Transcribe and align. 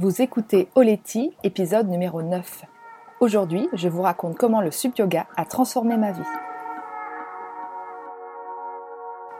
Vous 0.00 0.22
écoutez 0.22 0.70
Oleti, 0.76 1.36
épisode 1.44 1.90
numéro 1.90 2.22
9. 2.22 2.64
Aujourd'hui, 3.20 3.68
je 3.74 3.86
vous 3.86 4.00
raconte 4.00 4.34
comment 4.34 4.62
le 4.62 4.70
sub 4.70 4.92
yoga 4.96 5.26
a 5.36 5.44
transformé 5.44 5.98
ma 5.98 6.12
vie. 6.12 6.22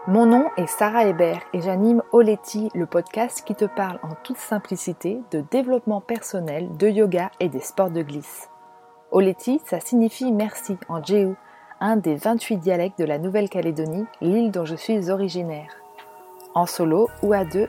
Mon 0.06 0.26
nom 0.26 0.44
est 0.58 0.66
Sarah 0.66 1.06
Hébert 1.06 1.40
et 1.54 1.62
j'anime 1.62 2.02
Oleti, 2.12 2.68
le 2.74 2.84
podcast 2.84 3.42
qui 3.46 3.54
te 3.54 3.64
parle 3.64 4.00
en 4.02 4.14
toute 4.22 4.36
simplicité 4.36 5.22
de 5.30 5.42
développement 5.50 6.02
personnel, 6.02 6.68
de 6.76 6.88
yoga 6.88 7.30
et 7.40 7.48
des 7.48 7.60
sports 7.60 7.90
de 7.90 8.02
glisse. 8.02 8.50
Oleti, 9.12 9.62
ça 9.64 9.80
signifie 9.80 10.30
merci 10.30 10.76
en 10.90 11.02
Jéhu, 11.02 11.36
un 11.80 11.96
des 11.96 12.16
28 12.16 12.58
dialectes 12.58 12.98
de 12.98 13.06
la 13.06 13.18
Nouvelle-Calédonie, 13.18 14.04
l'île 14.20 14.50
dont 14.50 14.66
je 14.66 14.76
suis 14.76 15.08
originaire. 15.08 15.70
En 16.54 16.66
solo 16.66 17.08
ou 17.22 17.32
à 17.32 17.46
deux, 17.46 17.68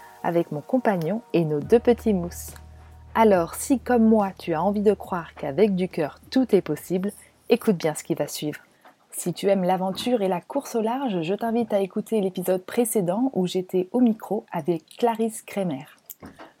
avec 0.23 0.51
mon 0.51 0.61
compagnon 0.61 1.21
et 1.33 1.45
nos 1.45 1.59
deux 1.59 1.79
petits 1.79 2.13
mousses. 2.13 2.53
Alors 3.13 3.55
si 3.55 3.79
comme 3.79 4.07
moi 4.07 4.31
tu 4.37 4.53
as 4.53 4.63
envie 4.63 4.81
de 4.81 4.93
croire 4.93 5.33
qu'avec 5.35 5.75
du 5.75 5.89
cœur 5.89 6.19
tout 6.29 6.55
est 6.55 6.61
possible, 6.61 7.11
écoute 7.49 7.77
bien 7.77 7.93
ce 7.93 8.03
qui 8.03 8.15
va 8.15 8.27
suivre. 8.27 8.61
Si 9.11 9.33
tu 9.33 9.47
aimes 9.47 9.63
l'aventure 9.65 10.21
et 10.21 10.29
la 10.29 10.39
course 10.39 10.75
au 10.75 10.81
large, 10.81 11.21
je 11.21 11.33
t'invite 11.33 11.73
à 11.73 11.81
écouter 11.81 12.21
l'épisode 12.21 12.63
précédent 12.63 13.29
où 13.33 13.45
j'étais 13.45 13.89
au 13.91 13.99
micro 13.99 14.45
avec 14.51 14.85
Clarisse 14.97 15.41
Kremer. 15.41 15.85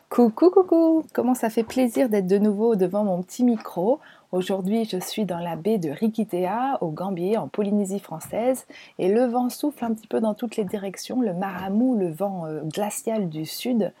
Coucou 0.09 0.49
coucou 0.49 1.05
Comment 1.13 1.35
ça 1.35 1.49
fait 1.49 1.63
plaisir 1.63 2.09
d'être 2.09 2.27
de 2.27 2.37
nouveau 2.37 2.75
devant 2.75 3.05
mon 3.05 3.21
petit 3.23 3.45
micro. 3.45 3.99
Aujourd'hui, 4.31 4.85
je 4.85 4.97
suis 4.97 5.25
dans 5.25 5.39
la 5.39 5.57
baie 5.57 5.77
de 5.77 5.89
Rikitea, 5.89 6.77
au 6.79 6.87
Gambier, 6.87 7.37
en 7.37 7.49
Polynésie 7.49 7.99
française, 7.99 8.65
et 8.97 9.09
le 9.09 9.25
vent 9.25 9.49
souffle 9.49 9.83
un 9.83 9.93
petit 9.93 10.07
peu 10.07 10.21
dans 10.21 10.33
toutes 10.33 10.55
les 10.55 10.63
directions. 10.63 11.21
Le 11.21 11.33
maramou, 11.33 11.97
le 11.97 12.09
vent 12.09 12.45
euh, 12.45 12.61
glacial 12.61 13.27
du 13.27 13.45
sud, 13.45 13.91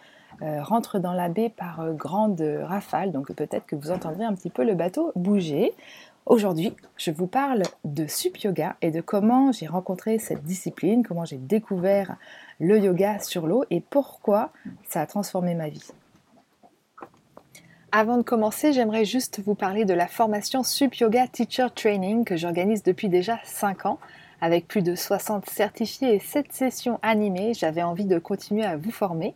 euh, 0.41 0.63
rentre 0.63 0.99
dans 0.99 1.11
la 1.11 1.27
baie 1.27 1.49
par 1.49 1.81
euh, 1.81 1.91
grandes 1.91 2.39
rafales, 2.63 3.11
donc 3.11 3.33
peut-être 3.33 3.65
que 3.65 3.75
vous 3.75 3.91
entendrez 3.91 4.23
un 4.23 4.33
petit 4.33 4.49
peu 4.49 4.63
le 4.63 4.73
bateau 4.73 5.11
bouger. 5.17 5.73
Aujourd'hui, 6.25 6.73
je 6.95 7.11
vous 7.11 7.27
parle 7.27 7.63
de 7.83 8.07
sup 8.07 8.37
yoga 8.37 8.77
et 8.81 8.91
de 8.91 9.01
comment 9.01 9.51
j'ai 9.51 9.67
rencontré 9.67 10.17
cette 10.17 10.45
discipline, 10.45 11.05
comment 11.05 11.25
j'ai 11.25 11.39
découvert 11.39 12.15
le 12.61 12.79
yoga 12.79 13.19
sur 13.19 13.47
l'eau 13.47 13.65
et 13.69 13.81
pourquoi 13.81 14.51
ça 14.87 15.01
a 15.01 15.05
transformé 15.07 15.55
ma 15.55 15.67
vie. 15.67 15.91
Avant 17.93 18.15
de 18.15 18.21
commencer, 18.21 18.71
j'aimerais 18.71 19.03
juste 19.03 19.41
vous 19.45 19.53
parler 19.53 19.83
de 19.83 19.93
la 19.93 20.07
formation 20.07 20.63
Sup 20.63 20.95
Yoga 20.95 21.27
Teacher 21.27 21.67
Training 21.75 22.23
que 22.23 22.37
j'organise 22.37 22.83
depuis 22.83 23.09
déjà 23.09 23.37
5 23.43 23.85
ans. 23.85 23.99
Avec 24.39 24.65
plus 24.65 24.81
de 24.81 24.95
60 24.95 25.49
certifiés 25.49 26.15
et 26.15 26.19
7 26.19 26.53
sessions 26.53 26.99
animées, 27.01 27.53
j'avais 27.53 27.83
envie 27.83 28.05
de 28.05 28.17
continuer 28.17 28.63
à 28.63 28.77
vous 28.77 28.91
former. 28.91 29.35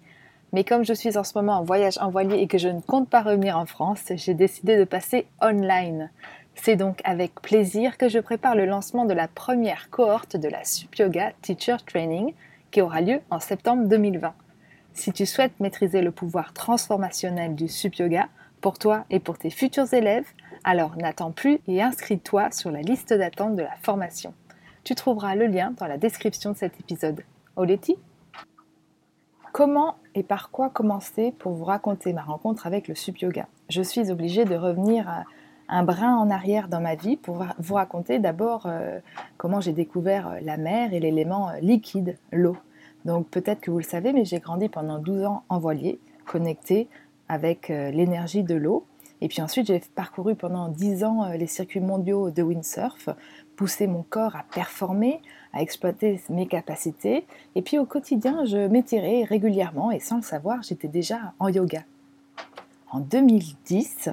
Mais 0.53 0.63
comme 0.63 0.85
je 0.85 0.93
suis 0.93 1.17
en 1.17 1.25
ce 1.25 1.37
moment 1.37 1.57
en 1.57 1.63
voyage 1.65 1.97
en 1.97 2.09
voilier 2.09 2.37
et 2.37 2.47
que 2.47 2.57
je 2.57 2.69
ne 2.69 2.79
compte 2.79 3.09
pas 3.09 3.23
revenir 3.23 3.57
en 3.57 3.65
France, 3.65 4.03
j'ai 4.15 4.33
décidé 4.33 4.77
de 4.77 4.85
passer 4.85 5.27
online. 5.41 6.09
C'est 6.55 6.77
donc 6.77 7.01
avec 7.03 7.41
plaisir 7.41 7.97
que 7.97 8.07
je 8.07 8.19
prépare 8.19 8.55
le 8.55 8.65
lancement 8.65 9.03
de 9.03 9.13
la 9.13 9.27
première 9.27 9.89
cohorte 9.89 10.37
de 10.37 10.47
la 10.47 10.63
Sup 10.63 10.95
Yoga 10.95 11.33
Teacher 11.41 11.75
Training 11.85 12.33
qui 12.71 12.81
aura 12.81 13.01
lieu 13.01 13.19
en 13.31 13.41
septembre 13.41 13.85
2020. 13.89 14.33
Si 14.93 15.11
tu 15.11 15.25
souhaites 15.25 15.59
maîtriser 15.59 16.01
le 16.01 16.11
pouvoir 16.11 16.53
transformationnel 16.53 17.53
du 17.53 17.67
Sup 17.67 17.95
Yoga, 17.95 18.29
pour 18.65 18.79
toi 18.79 19.05
et 19.11 19.19
pour 19.19 19.37
tes 19.37 19.51
futurs 19.51 19.93
élèves, 19.93 20.25
alors 20.63 20.97
n'attends 20.97 21.31
plus 21.31 21.59
et 21.67 21.83
inscris-toi 21.83 22.49
sur 22.49 22.71
la 22.71 22.81
liste 22.81 23.13
d'attente 23.13 23.55
de 23.55 23.61
la 23.61 23.75
formation. 23.83 24.33
Tu 24.83 24.95
trouveras 24.95 25.35
le 25.35 25.45
lien 25.45 25.75
dans 25.77 25.85
la 25.85 25.99
description 25.99 26.49
de 26.49 26.57
cet 26.57 26.79
épisode. 26.79 27.21
Oleti 27.57 27.95
Comment 29.53 29.97
et 30.15 30.23
par 30.23 30.49
quoi 30.49 30.71
commencer 30.71 31.31
pour 31.37 31.51
vous 31.51 31.63
raconter 31.63 32.11
ma 32.11 32.23
rencontre 32.23 32.65
avec 32.65 32.87
le 32.87 32.95
sup 32.95 33.19
yoga 33.19 33.45
Je 33.69 33.83
suis 33.83 34.09
obligée 34.09 34.45
de 34.45 34.55
revenir 34.55 35.25
un 35.69 35.83
brin 35.83 36.15
en 36.15 36.31
arrière 36.31 36.67
dans 36.67 36.81
ma 36.81 36.95
vie 36.95 37.17
pour 37.17 37.45
vous 37.59 37.75
raconter 37.75 38.17
d'abord 38.17 38.63
euh, 38.65 38.99
comment 39.37 39.61
j'ai 39.61 39.73
découvert 39.73 40.27
euh, 40.27 40.39
la 40.41 40.57
mer 40.57 40.91
et 40.91 40.99
l'élément 40.99 41.49
euh, 41.49 41.59
liquide, 41.61 42.17
l'eau. 42.31 42.57
Donc 43.05 43.29
peut-être 43.29 43.61
que 43.61 43.69
vous 43.69 43.77
le 43.77 43.83
savez, 43.83 44.11
mais 44.11 44.25
j'ai 44.25 44.39
grandi 44.39 44.69
pendant 44.69 44.97
12 44.97 45.25
ans 45.25 45.43
en 45.49 45.59
voilier, 45.59 45.99
connecté 46.25 46.89
avec 47.29 47.69
euh, 47.69 47.91
l'énergie 47.91 48.43
de 48.43 48.55
l'eau. 48.55 48.85
Et 49.21 49.27
puis 49.27 49.41
ensuite, 49.41 49.67
j'ai 49.67 49.81
parcouru 49.95 50.35
pendant 50.35 50.67
10 50.69 51.03
ans 51.03 51.23
euh, 51.23 51.37
les 51.37 51.47
circuits 51.47 51.79
mondiaux 51.79 52.29
de 52.29 52.43
windsurf, 52.43 53.09
poussé 53.55 53.87
mon 53.87 54.03
corps 54.03 54.35
à 54.35 54.43
performer, 54.53 55.21
à 55.53 55.61
exploiter 55.61 56.21
mes 56.29 56.47
capacités. 56.47 57.25
Et 57.55 57.61
puis 57.61 57.77
au 57.77 57.85
quotidien, 57.85 58.45
je 58.45 58.67
m'étirais 58.67 59.23
régulièrement 59.23 59.91
et 59.91 59.99
sans 59.99 60.17
le 60.17 60.21
savoir, 60.21 60.61
j'étais 60.63 60.87
déjà 60.89 61.33
en 61.39 61.47
yoga. 61.47 61.83
En 62.91 62.99
2010, 62.99 64.09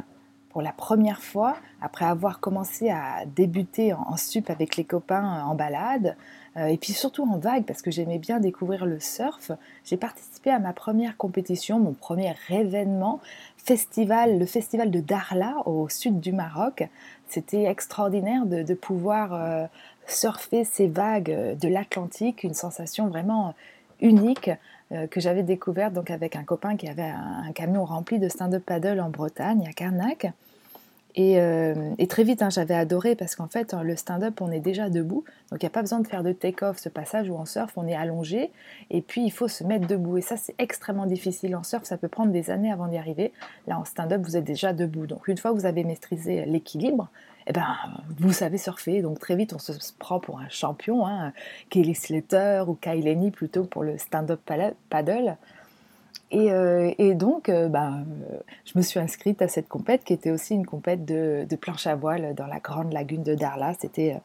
pour 0.50 0.62
la 0.62 0.72
première 0.72 1.22
fois, 1.22 1.56
après 1.82 2.04
avoir 2.04 2.40
commencé 2.40 2.90
à 2.90 3.24
débuter 3.26 3.92
en, 3.92 4.16
sup 4.16 4.50
avec 4.50 4.76
les 4.76 4.84
copains 4.84 5.38
euh, 5.38 5.42
en 5.42 5.54
balade, 5.54 6.16
euh, 6.56 6.66
et 6.66 6.76
puis 6.76 6.92
surtout 6.92 7.24
en 7.24 7.38
vague 7.38 7.64
parce 7.64 7.82
que 7.82 7.90
j'aimais 7.90 8.18
bien 8.18 8.38
découvrir 8.38 8.86
le 8.86 9.00
surf, 9.00 9.50
j'ai 9.84 9.96
participé 9.96 10.50
à 10.50 10.58
ma 10.58 10.72
première 10.72 11.16
compétition, 11.16 11.80
mon 11.80 11.92
premier 11.92 12.34
événement, 12.48 13.20
festival, 13.56 14.38
le 14.38 14.46
festival 14.46 14.90
de 14.90 15.00
Darla 15.00 15.56
au 15.66 15.88
sud 15.88 16.20
du 16.20 16.32
Maroc. 16.32 16.88
C'était 17.28 17.64
extraordinaire 17.64 18.46
de, 18.46 18.74
pouvoir 18.74 19.32
euh, 19.32 19.66
surfer 20.06 20.64
ces 20.64 20.86
vagues 20.86 21.56
de 21.58 21.68
l'Atlantique, 21.68 22.44
une 22.44 22.54
sensation 22.54 23.08
vraiment 23.08 23.54
unique 24.00 24.50
que 25.10 25.20
j'avais 25.20 25.42
découverte 25.42 25.94
donc 25.94 26.10
avec 26.10 26.36
un 26.36 26.42
copain 26.42 26.76
qui 26.76 26.86
avait 26.86 27.02
un, 27.02 27.50
camion 27.54 27.84
rempli 27.84 28.18
de 28.18 28.28
stand-up 28.28 28.62
paddle 28.66 29.00
en 29.00 29.08
Bretagne, 29.08 29.66
à 29.66 29.72
Carnac. 29.72 30.26
Euh, 31.18 31.94
et, 31.98 32.06
très 32.06 32.24
vite, 32.24 32.42
hein, 32.42 32.50
j'avais 32.50 32.74
adoré 32.74 33.14
parce 33.14 33.36
qu'en 33.36 33.48
fait, 33.48 33.74
le 33.74 33.96
stand-up, 33.96 34.40
on 34.40 34.50
est 34.50 34.60
déjà 34.60 34.88
debout. 34.88 35.24
Donc, 35.50 35.62
il 35.62 35.64
n'y 35.64 35.68
a 35.68 35.70
pas 35.70 35.82
besoin 35.82 36.00
de 36.00 36.06
faire 36.06 36.22
de 36.22 36.32
take-off, 36.32 36.78
ce 36.78 36.88
passage 36.88 37.28
où 37.28 37.34
en 37.36 37.44
surf, 37.44 37.72
on 37.76 37.86
est 37.86 37.94
allongé. 37.94 38.50
Et 38.90 39.02
puis, 39.02 39.24
il 39.24 39.30
faut 39.30 39.48
se 39.48 39.64
mettre 39.64 39.86
debout. 39.86 40.18
Et 40.18 40.22
ça, 40.22 40.36
c'est 40.36 40.54
extrêmement 40.58 41.06
difficile. 41.06 41.54
En 41.56 41.62
surf, 41.62 41.84
ça 41.84 41.96
peut 41.96 42.08
prendre 42.08 42.32
des 42.32 42.50
années 42.50 42.72
avant 42.72 42.88
d'y 42.88 42.96
arriver. 42.96 43.32
Là, 43.66 43.78
en 43.78 43.84
stand-up, 43.84 44.22
vous 44.22 44.36
êtes 44.36 44.44
déjà 44.44 44.72
debout. 44.72 45.06
Donc, 45.06 45.28
une 45.28 45.36
fois 45.36 45.52
que 45.52 45.56
vous 45.56 45.66
avez 45.66 45.84
maîtrisé 45.84 46.44
l'équilibre, 46.46 47.08
eh 47.46 47.52
ben, 47.52 47.76
vous 48.18 48.32
savez 48.32 48.56
surfer. 48.56 49.02
Donc, 49.02 49.18
très 49.18 49.36
vite, 49.36 49.52
on 49.52 49.58
se 49.58 49.72
prend 49.98 50.20
pour 50.20 50.38
un 50.38 50.48
champion. 50.48 51.06
Hein, 51.06 51.32
Kelly 51.70 51.94
Slater 51.94 52.64
ou 52.68 52.74
Kyle 52.74 53.30
plutôt 53.32 53.64
pour 53.64 53.82
le 53.82 53.98
stand-up 53.98 54.40
paddle. 54.88 55.36
Euh, 56.34 56.92
et, 56.98 57.14
donc, 57.14 57.48
euh, 57.48 57.68
bah, 57.68 57.92
euh, 57.92 58.38
je 58.64 58.72
me 58.76 58.82
suis 58.82 58.98
inscrite 58.98 59.42
à 59.42 59.48
cette 59.48 59.68
compète 59.68 60.04
qui 60.04 60.12
était 60.12 60.30
aussi 60.30 60.54
une 60.54 60.66
compète 60.66 61.04
de, 61.04 61.46
planche 61.60 61.86
à 61.86 61.94
voile 61.94 62.34
dans 62.34 62.46
la 62.46 62.58
grande 62.58 62.92
lagune 62.92 63.22
de 63.22 63.34
Darla. 63.34 63.74
C'était, 63.74 64.20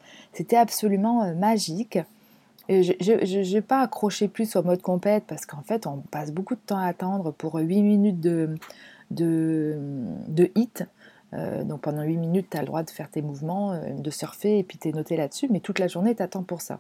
absolument 0.56 1.34
magique. 1.36 2.00
je 2.70 3.54
n'ai 3.54 3.62
pas 3.62 3.82
accroché 3.82 4.28
plus 4.28 4.56
au 4.56 4.64
mode 4.64 4.82
compète 4.82 5.26
parce 5.28 5.46
qu'en 5.46 5.62
fait, 5.62 5.86
on 5.88 5.98
passe 5.98 6.32
beaucoup 6.32 6.56
de 6.56 6.62
temps 6.66 6.78
à 6.78 6.88
attendre 6.88 7.32
pour 7.32 7.56
8 7.56 7.82
minutes 7.82 8.22
de, 8.22 8.56
hit. 10.56 10.86
donc 11.34 11.82
pendant 11.82 12.04
8 12.04 12.18
minutes, 12.18 12.48
tu 12.52 12.58
as 12.58 12.62
le 12.62 12.68
droit 12.68 12.84
de 12.84 12.90
faire 12.90 13.10
tes 13.10 13.22
mouvements, 13.22 13.80
de 13.98 14.10
surfer 14.10 14.60
et 14.60 14.64
puis 14.64 14.78
tu 14.78 14.90
es 14.90 14.92
noté 14.94 15.18
là-dessus, 15.18 15.48
mais 15.52 15.60
toute 15.60 15.80
la 15.80 15.88
journée, 15.88 16.16
tu 16.16 16.24
attends 16.24 16.44
pour 16.44 16.62
ça. 16.62 16.80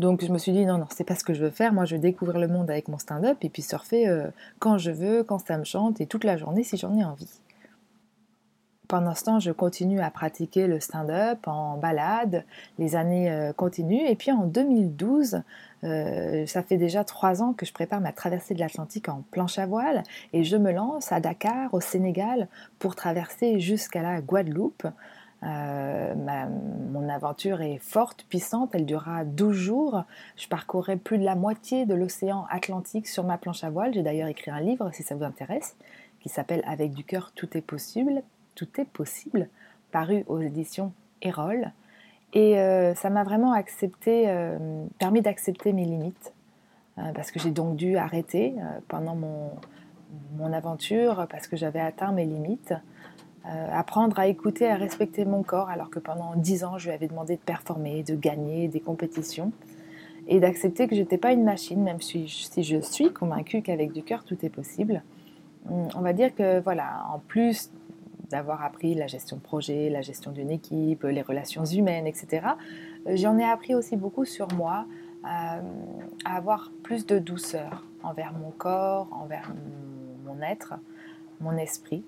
Donc 0.00 0.24
je 0.24 0.32
me 0.32 0.38
suis 0.38 0.52
dit 0.52 0.64
non, 0.64 0.78
non, 0.78 0.86
c'est 0.88 1.04
pas 1.04 1.14
ce 1.14 1.24
que 1.24 1.34
je 1.34 1.44
veux 1.44 1.50
faire. 1.50 1.74
Moi, 1.74 1.84
je 1.84 1.94
veux 1.94 2.00
découvrir 2.00 2.40
le 2.40 2.48
monde 2.48 2.70
avec 2.70 2.88
mon 2.88 2.96
stand-up 2.96 3.36
et 3.42 3.50
puis 3.50 3.60
surfer 3.60 4.08
euh, 4.08 4.28
quand 4.58 4.78
je 4.78 4.90
veux, 4.90 5.22
quand 5.24 5.46
ça 5.46 5.58
me 5.58 5.64
chante 5.64 6.00
et 6.00 6.06
toute 6.06 6.24
la 6.24 6.38
journée 6.38 6.64
si 6.64 6.78
j'en 6.78 6.96
ai 6.96 7.04
envie. 7.04 7.28
Pendant 8.88 9.14
ce 9.14 9.24
temps, 9.24 9.40
je 9.40 9.52
continue 9.52 10.00
à 10.00 10.10
pratiquer 10.10 10.66
le 10.66 10.80
stand-up 10.80 11.46
en 11.46 11.76
balade. 11.76 12.46
Les 12.78 12.96
années 12.96 13.30
euh, 13.30 13.52
continuent. 13.52 14.06
Et 14.08 14.16
puis 14.16 14.32
en 14.32 14.46
2012, 14.46 15.42
euh, 15.84 16.46
ça 16.46 16.62
fait 16.62 16.78
déjà 16.78 17.04
trois 17.04 17.42
ans 17.42 17.52
que 17.52 17.66
je 17.66 17.72
prépare 17.74 18.00
ma 18.00 18.12
traversée 18.12 18.54
de 18.54 18.60
l'Atlantique 18.60 19.10
en 19.10 19.22
planche 19.30 19.58
à 19.58 19.66
voile 19.66 20.02
et 20.32 20.44
je 20.44 20.56
me 20.56 20.72
lance 20.72 21.12
à 21.12 21.20
Dakar, 21.20 21.74
au 21.74 21.80
Sénégal, 21.80 22.48
pour 22.78 22.96
traverser 22.96 23.60
jusqu'à 23.60 24.00
la 24.00 24.22
Guadeloupe. 24.22 24.86
Euh, 25.42 26.14
mon 26.92 27.08
aventure 27.08 27.62
est 27.62 27.78
forte, 27.78 28.24
puissante, 28.28 28.74
elle 28.74 28.84
durera 28.84 29.24
12 29.24 29.56
jours. 29.56 30.04
Je 30.36 30.48
parcourrai 30.48 30.96
plus 30.96 31.18
de 31.18 31.24
la 31.24 31.34
moitié 31.34 31.86
de 31.86 31.94
l'océan 31.94 32.46
Atlantique 32.50 33.08
sur 33.08 33.24
ma 33.24 33.38
planche 33.38 33.64
à 33.64 33.70
voile. 33.70 33.94
J'ai 33.94 34.02
d'ailleurs 34.02 34.28
écrit 34.28 34.50
un 34.50 34.60
livre 34.60 34.90
si 34.92 35.02
ça 35.02 35.14
vous 35.14 35.24
intéresse, 35.24 35.76
qui 36.20 36.28
s'appelle 36.28 36.62
Avec 36.66 36.92
du 36.92 37.04
cœur, 37.04 37.32
tout 37.34 37.56
est 37.56 37.62
possible, 37.62 38.22
tout 38.54 38.68
est 38.78 38.84
possible, 38.84 39.48
paru 39.92 40.24
aux 40.28 40.40
éditions 40.40 40.92
Erol. 41.22 41.72
Et 42.32 42.58
euh, 42.58 42.94
ça 42.94 43.10
m'a 43.10 43.24
vraiment 43.24 43.52
accepté, 43.52 44.24
euh, 44.28 44.84
permis 44.98 45.20
d'accepter 45.20 45.72
mes 45.72 45.84
limites, 45.84 46.32
parce 47.14 47.30
que 47.30 47.40
j'ai 47.40 47.50
donc 47.50 47.76
dû 47.76 47.96
arrêter 47.96 48.54
pendant 48.88 49.16
mon, 49.16 50.52
aventure, 50.52 51.26
parce 51.30 51.48
que 51.48 51.56
j'avais 51.56 51.80
atteint 51.80 52.12
mes 52.12 52.26
limites. 52.26 52.74
Apprendre 53.44 54.18
à 54.18 54.26
écouter, 54.26 54.68
à 54.68 54.76
respecter 54.76 55.24
mon 55.24 55.42
corps, 55.42 55.70
alors 55.70 55.88
que 55.90 55.98
pendant 55.98 56.34
dix 56.36 56.62
ans, 56.62 56.78
je 56.78 56.88
lui 56.88 56.94
avais 56.94 57.08
demandé 57.08 57.36
de 57.36 57.40
performer, 57.40 58.02
de 58.02 58.14
gagner 58.14 58.68
des 58.68 58.80
compétitions, 58.80 59.52
et 60.28 60.40
d'accepter 60.40 60.86
que 60.86 60.94
je 60.94 61.00
n'étais 61.00 61.18
pas 61.18 61.32
une 61.32 61.44
machine, 61.44 61.82
même 61.82 62.00
si, 62.00 62.28
si 62.28 62.62
je 62.62 62.78
suis 62.80 63.12
convaincue 63.12 63.62
qu'avec 63.62 63.92
du 63.92 64.02
cœur, 64.02 64.24
tout 64.24 64.36
est 64.44 64.50
possible. 64.50 65.02
Hum, 65.68 65.88
on 65.94 66.00
va 66.00 66.12
dire 66.12 66.34
que, 66.34 66.60
voilà, 66.60 67.04
en 67.12 67.18
plus 67.18 67.70
d'avoir 68.30 68.62
appris 68.62 68.94
la 68.94 69.08
gestion 69.08 69.36
de 69.36 69.42
projet, 69.42 69.90
la 69.90 70.02
gestion 70.02 70.30
d'une 70.30 70.50
équipe, 70.50 71.02
les 71.02 71.22
relations 71.22 71.64
humaines, 71.64 72.06
etc., 72.06 72.46
euh, 73.06 73.16
j'en 73.16 73.38
ai 73.38 73.44
appris 73.44 73.74
aussi 73.74 73.96
beaucoup 73.96 74.24
sur 74.24 74.46
moi, 74.54 74.86
euh, 75.24 75.60
à 76.24 76.36
avoir 76.36 76.70
plus 76.82 77.06
de 77.06 77.18
douceur 77.18 77.84
envers 78.02 78.32
mon 78.32 78.50
corps, 78.50 79.08
envers 79.12 79.52
mon, 80.24 80.40
être, 80.42 80.74
mon 81.40 81.56
esprit. 81.56 82.04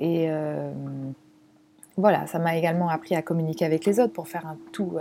Et 0.00 0.30
euh, 0.30 0.72
voilà, 1.96 2.26
ça 2.26 2.40
m'a 2.40 2.56
également 2.56 2.88
appris 2.88 3.14
à 3.14 3.22
communiquer 3.22 3.64
avec 3.66 3.84
les 3.84 4.00
autres 4.00 4.12
pour 4.12 4.26
faire 4.26 4.46
un 4.46 4.56
tout, 4.72 4.96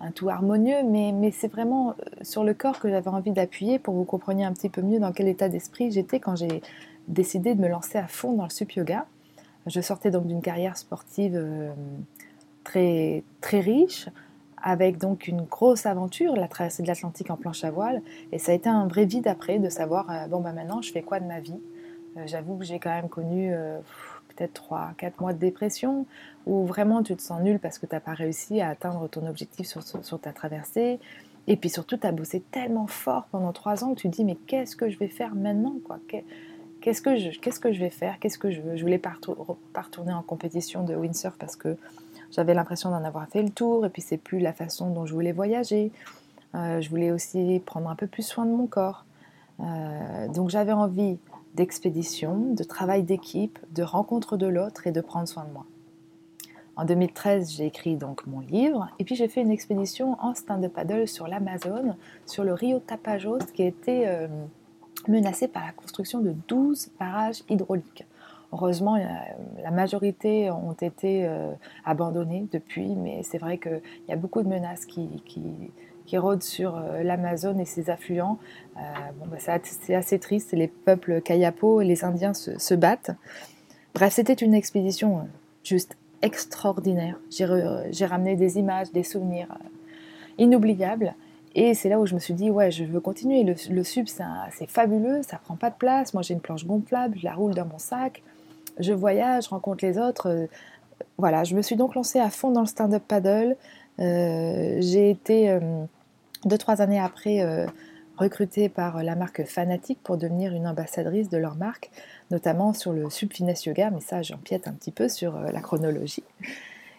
un 0.00 0.10
tout 0.12 0.28
harmonieux, 0.30 0.82
mais, 0.84 1.12
mais 1.12 1.32
c'est 1.32 1.48
vraiment 1.48 1.94
sur 2.22 2.44
le 2.44 2.54
corps 2.54 2.78
que 2.78 2.88
j'avais 2.88 3.08
envie 3.08 3.32
d'appuyer 3.32 3.78
pour 3.78 3.92
que 3.92 3.98
vous 3.98 4.04
compreniez 4.04 4.44
un 4.44 4.52
petit 4.52 4.68
peu 4.68 4.82
mieux 4.82 5.00
dans 5.00 5.12
quel 5.12 5.28
état 5.28 5.48
d'esprit 5.48 5.90
j'étais 5.90 6.20
quand 6.20 6.36
j'ai 6.36 6.62
décidé 7.08 7.54
de 7.54 7.60
me 7.60 7.68
lancer 7.68 7.98
à 7.98 8.06
fond 8.06 8.32
dans 8.32 8.44
le 8.44 8.50
sup 8.50 8.72
yoga. 8.72 9.06
Je 9.66 9.80
sortais 9.80 10.12
donc 10.12 10.26
d'une 10.26 10.42
carrière 10.42 10.76
sportive 10.76 11.34
euh, 11.34 11.72
très, 12.62 13.24
très 13.40 13.60
riche, 13.60 14.08
avec 14.62 14.98
donc 14.98 15.26
une 15.26 15.42
grosse 15.42 15.86
aventure, 15.86 16.36
la 16.36 16.48
traversée 16.48 16.82
de 16.84 16.88
l'Atlantique 16.88 17.30
en 17.30 17.36
planche 17.36 17.64
à 17.64 17.70
voile. 17.70 18.00
Et 18.30 18.38
ça 18.38 18.52
a 18.52 18.54
été 18.54 18.68
un 18.68 18.86
vrai 18.86 19.06
vide 19.06 19.26
après 19.26 19.58
de 19.58 19.68
savoir, 19.68 20.08
euh, 20.10 20.28
bon, 20.28 20.40
bah 20.40 20.52
maintenant, 20.52 20.82
je 20.82 20.92
fais 20.92 21.02
quoi 21.02 21.18
de 21.18 21.26
ma 21.26 21.40
vie? 21.40 21.58
Euh, 22.16 22.22
J'avoue 22.26 22.56
que 22.56 22.64
j'ai 22.64 22.78
quand 22.78 22.90
même 22.90 23.08
connu 23.08 23.52
peut-être 24.36 24.54
3, 24.54 24.92
4 24.98 25.20
mois 25.20 25.32
de 25.32 25.38
dépression, 25.38 26.06
où 26.46 26.64
vraiment 26.64 27.02
tu 27.02 27.16
te 27.16 27.22
sens 27.22 27.42
nul 27.42 27.58
parce 27.58 27.78
que 27.78 27.86
tu 27.86 27.94
n'as 27.94 28.00
pas 28.00 28.14
réussi 28.14 28.60
à 28.60 28.70
atteindre 28.70 29.08
ton 29.08 29.26
objectif 29.26 29.66
sur, 29.66 30.20
ta 30.20 30.32
traversée. 30.32 31.00
Et 31.46 31.56
puis 31.56 31.70
surtout, 31.70 31.96
tu 31.96 32.06
as 32.06 32.12
bossé 32.12 32.40
tellement 32.50 32.86
fort 32.86 33.26
pendant 33.30 33.52
3 33.52 33.84
ans 33.84 33.94
que 33.94 34.00
tu 34.00 34.10
te 34.10 34.16
dis, 34.16 34.24
mais 34.24 34.36
qu'est-ce 34.46 34.76
que 34.76 34.88
je 34.90 34.98
vais 34.98 35.08
faire 35.08 35.34
maintenant 35.34 35.76
quoi? 35.84 35.98
Qu'est-ce 36.80 37.02
que 37.02 37.16
je, 37.16 37.38
qu'est-ce 37.40 37.60
que 37.60 37.72
je 37.72 37.80
vais 37.80 37.90
faire, 37.90 38.18
qu'est-ce 38.20 38.38
que 38.38 38.50
je 38.50 38.60
veux? 38.60 38.76
Je 38.76 38.82
voulais 38.82 38.98
pas, 38.98 39.14
retourner 39.74 40.12
en 40.12 40.22
compétition 40.22 40.84
de 40.84 40.94
windsurf 40.94 41.36
parce 41.38 41.56
que 41.56 41.76
j'avais 42.30 42.54
l'impression 42.54 42.90
d'en 42.90 43.04
avoir 43.04 43.28
fait 43.28 43.42
le 43.42 43.50
tour 43.50 43.86
et 43.86 43.90
puis 43.90 44.02
c'est 44.02 44.18
plus 44.18 44.38
la 44.38 44.52
façon 44.52 44.90
dont 44.90 45.06
je 45.06 45.14
voulais 45.14 45.32
voyager. 45.32 45.90
Euh, 46.54 46.80
je 46.80 46.88
voulais 46.90 47.10
aussi 47.10 47.60
prendre 47.64 47.88
un 47.88 47.96
peu 47.96 48.06
plus 48.06 48.22
soin 48.22 48.46
de 48.46 48.50
mon 48.50 48.66
corps. 48.66 49.04
Euh, 49.60 50.28
donc 50.28 50.50
j'avais 50.50 50.72
envie 50.72 51.18
d'expédition, 51.56 52.52
de 52.52 52.62
travail 52.62 53.02
d'équipe, 53.02 53.58
de 53.74 53.82
rencontre 53.82 54.36
de 54.36 54.46
l'autre 54.46 54.86
et 54.86 54.92
de 54.92 55.00
prendre 55.00 55.26
soin 55.26 55.44
de 55.44 55.52
moi. 55.52 55.66
En 56.76 56.84
2013, 56.84 57.52
j'ai 57.52 57.64
écrit 57.64 57.96
donc 57.96 58.26
mon 58.26 58.40
livre 58.40 58.88
et 58.98 59.04
puis 59.04 59.16
j'ai 59.16 59.28
fait 59.28 59.40
une 59.40 59.50
expédition 59.50 60.16
en 60.20 60.34
stand-up 60.34 60.74
paddle 60.74 61.08
sur 61.08 61.26
l'Amazone, 61.26 61.96
sur 62.26 62.44
le 62.44 62.52
Rio 62.52 62.78
Tapajos 62.80 63.38
qui 63.54 63.62
était 63.62 64.04
euh, 64.06 64.28
menacée 65.08 65.48
par 65.48 65.64
la 65.64 65.72
construction 65.72 66.20
de 66.20 66.34
12 66.48 66.90
barrages 67.00 67.42
hydrauliques. 67.48 68.04
Heureusement, 68.52 68.96
la 69.62 69.70
majorité 69.70 70.50
ont 70.50 70.72
été 70.72 71.26
euh, 71.26 71.52
abandonnés 71.84 72.46
depuis, 72.52 72.94
mais 72.94 73.22
c'est 73.22 73.38
vrai 73.38 73.58
qu'il 73.58 73.80
y 74.08 74.12
a 74.12 74.16
beaucoup 74.16 74.42
de 74.42 74.48
menaces 74.48 74.86
qui, 74.86 75.08
rôdent 76.14 76.42
sur 76.42 76.76
euh, 76.76 77.02
l'Amazone 77.02 77.60
et 77.60 77.64
ses 77.64 77.90
affluents. 77.90 78.38
Euh, 78.76 78.80
bon, 79.18 79.26
bah, 79.26 79.36
c'est 79.62 79.94
assez 79.94 80.18
triste, 80.18 80.52
les 80.52 80.68
peuples 80.68 81.20
Kayapo 81.20 81.80
et 81.80 81.84
les 81.84 82.04
Indiens 82.04 82.34
se, 82.34 82.74
battent. 82.74 83.10
Bref, 83.94 84.12
c'était 84.12 84.34
une 84.34 84.54
expédition 84.54 85.26
juste 85.64 85.96
extraordinaire. 86.22 87.18
J'ai 87.30 88.06
ramené 88.06 88.36
des 88.36 88.58
images, 88.58 88.92
des 88.92 89.02
souvenirs 89.02 89.48
inoubliables. 90.38 91.14
Et 91.54 91.72
c'est 91.72 91.88
là 91.88 91.98
où 91.98 92.04
je 92.04 92.14
me 92.14 92.20
suis 92.20 92.34
dit, 92.34 92.50
ouais, 92.50 92.70
je 92.70 92.84
veux 92.84 93.00
continuer. 93.00 93.42
Le, 93.42 93.82
sub, 93.82 94.06
c'est 94.08 94.68
fabuleux, 94.68 95.22
ça 95.22 95.38
prend 95.38 95.56
pas 95.56 95.70
de 95.70 95.76
place. 95.76 96.12
Moi, 96.12 96.22
j'ai 96.22 96.34
une 96.34 96.40
planche 96.40 96.66
gonflable, 96.66 97.18
je 97.18 97.24
la 97.24 97.32
roule 97.32 97.54
dans 97.54 97.64
mon 97.64 97.78
sac. 97.78 98.22
Je 98.78 98.92
voyage, 98.92 99.44
je 99.44 99.48
rencontre 99.48 99.82
les 99.82 99.96
autres. 99.96 100.28
Euh, 100.28 100.46
voilà, 101.16 101.44
je 101.44 101.54
me 101.54 101.62
suis 101.62 101.76
donc 101.76 101.94
lancée 101.94 102.20
à 102.20 102.28
fond 102.28 102.50
dans 102.50 102.60
le 102.60 102.66
stand-up 102.66 103.02
paddle. 103.08 103.56
Euh, 103.98 104.76
j'ai 104.80 105.08
été, 105.08 105.50
euh, 105.50 105.60
deux, 106.46 106.58
trois 106.58 106.80
années 106.80 107.00
après, 107.00 107.66
recrutée 108.16 108.68
par 108.68 109.02
la 109.02 109.14
marque 109.14 109.44
Fanatic 109.44 110.02
pour 110.02 110.16
devenir 110.16 110.52
une 110.52 110.66
ambassadrice 110.66 111.28
de 111.28 111.36
leur 111.36 111.56
marque, 111.56 111.90
notamment 112.30 112.72
sur 112.72 112.92
le 112.92 113.10
sub 113.10 113.32
finesse 113.32 113.66
yoga, 113.66 113.90
mais 113.90 114.00
ça, 114.00 114.22
j'empiète 114.22 114.68
un 114.68 114.72
petit 114.72 114.90
peu 114.90 115.08
sur 115.08 115.38
la 115.38 115.60
chronologie. 115.60 116.24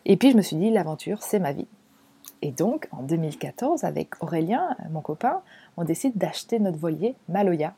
Et 0.05 0.17
puis, 0.17 0.31
je 0.31 0.37
me 0.37 0.41
suis 0.41 0.55
dit, 0.55 0.69
l'aventure, 0.69 1.23
c'est 1.23 1.39
ma 1.39 1.53
vie. 1.53 1.67
Et 2.41 2.51
donc, 2.51 2.87
en 2.91 3.03
2014, 3.03 3.83
avec 3.83 4.21
Aurélien, 4.21 4.75
mon 4.91 5.01
copain, 5.01 5.41
on 5.75 5.83
décide 5.83 6.17
d'acheter 6.17 6.59
notre 6.59 6.77
voilier 6.77 7.15
Maloya. 7.29 7.73